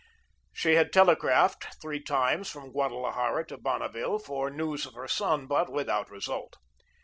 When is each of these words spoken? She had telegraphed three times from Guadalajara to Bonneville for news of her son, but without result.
She 0.51 0.73
had 0.73 0.91
telegraphed 0.91 1.79
three 1.79 2.01
times 2.01 2.49
from 2.49 2.71
Guadalajara 2.71 3.45
to 3.45 3.57
Bonneville 3.59 4.17
for 4.17 4.49
news 4.49 4.87
of 4.87 4.95
her 4.95 5.07
son, 5.07 5.45
but 5.45 5.71
without 5.71 6.09
result. 6.09 6.57